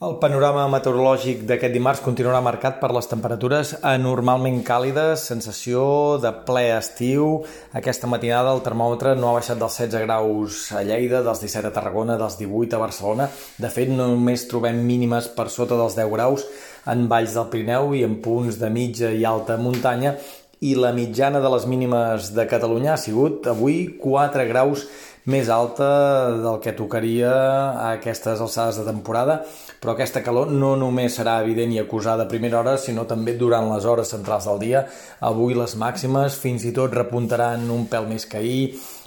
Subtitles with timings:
[0.00, 5.82] El panorama meteorològic d'aquest dimarts continuarà marcat per les temperatures anormalment càlides, sensació
[6.22, 7.26] de ple estiu.
[7.76, 11.74] Aquesta matinada el termòmetre no ha baixat dels 16 graus a Lleida, dels 17 a
[11.76, 13.28] Tarragona, dels 18 a Barcelona.
[13.60, 16.48] De fet, només trobem mínimes per sota dels 10 graus
[16.88, 20.16] en valls del Pirineu i en punts de mitja i alta muntanya
[20.60, 24.84] i la mitjana de les mínimes de Catalunya ha sigut avui 4 graus
[25.30, 25.86] més alta
[26.36, 29.40] del que tocaria a aquestes alçades de temporada,
[29.80, 33.68] però aquesta calor no només serà evident i acusada a primera hora, sinó també durant
[33.72, 34.84] les hores centrals del dia.
[35.20, 38.64] Avui les màximes fins i tot repuntaran un pèl més que ahir,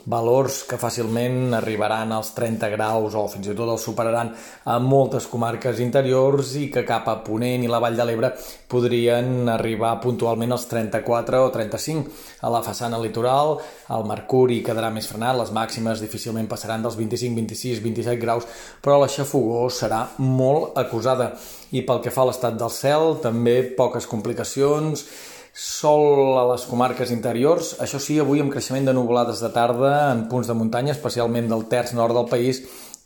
[0.10, 4.34] valors que fàcilment arribaran als 30 graus o fins i tot els superaran
[4.68, 8.34] a moltes comarques interiors i que cap a Ponent i la Vall de l'Ebre
[8.68, 12.12] podrien arribar puntualment als 34 o 35.
[12.44, 13.56] A la façana litoral
[13.96, 18.48] el mercuri quedarà més frenat, les màximes difícilment passaran dels 25, 26, 27 graus,
[18.84, 21.32] però la xafogó serà molt acusada.
[21.72, 25.08] I pel que fa a l'estat del cel, també poques complicacions,
[25.54, 30.24] Sol a les comarques interiors, això sí, avui amb creixement de nuvolades de tarda en
[30.32, 32.64] punts de muntanya, especialment del terç nord del país,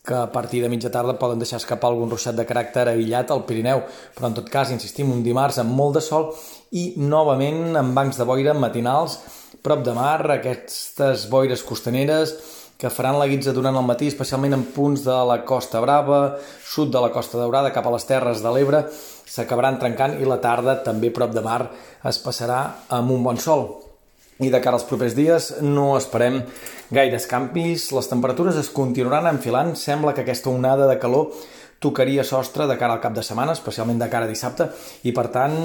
[0.07, 3.43] que a partir de mitja tarda poden deixar escapar algun ruixat de caràcter aïllat al
[3.43, 3.81] Pirineu,
[4.15, 6.29] però en tot cas, insistim, un dimarts amb molt de sol
[6.71, 9.19] i novament amb bancs de boira matinals
[9.67, 12.37] prop de mar, aquestes boires costaneres
[12.77, 16.91] que faran la guitza durant el matí, especialment en punts de la Costa Brava, sud
[16.93, 18.83] de la Costa Daurada, cap a les Terres de l'Ebre,
[19.25, 21.63] s'acabaran trencant i la tarda, també prop de mar,
[22.05, 22.61] es passarà
[22.93, 23.67] amb un bon sol.
[24.37, 26.43] I de cara als propers dies no esperem
[26.93, 31.33] gaires canvis, les temperatures es continuaran enfilant, sembla que aquesta onada de calor
[31.79, 34.69] tocaria sostre de cara al cap de setmana, especialment de cara a dissabte,
[35.05, 35.55] i per tant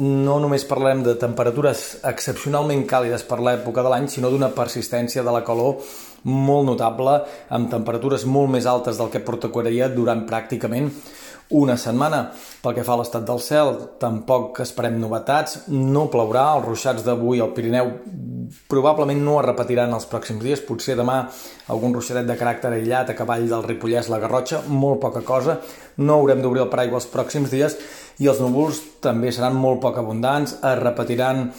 [0.00, 5.34] no només parlem de temperatures excepcionalment càlides per l'època de l'any, sinó d'una persistència de
[5.34, 5.78] la calor
[6.24, 10.90] molt notable, amb temperatures molt més altes del que portacoraria durant pràcticament
[11.50, 12.30] una setmana.
[12.62, 17.42] Pel que fa a l'estat del cel, tampoc esperem novetats, no plourà, els ruixats d'avui
[17.42, 17.94] al Pirineu
[18.70, 21.22] probablement no es repetiran els pròxims dies, potser demà
[21.72, 25.58] algun ruixadet de caràcter aïllat a cavall del Ripollès, la Garrotxa, molt poca cosa,
[25.98, 27.76] no haurem d'obrir el paraigua els pròxims dies
[28.18, 31.50] i els núvols també seran molt poc abundants, es repetiran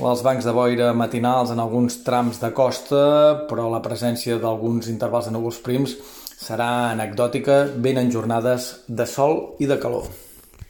[0.00, 3.02] els bancs de boira matinals en alguns trams de costa,
[3.50, 5.98] però la presència d'alguns intervals de núvols prims
[6.40, 7.66] serà anecdòtica.
[7.76, 10.08] Ben en jornades de sol i de calor.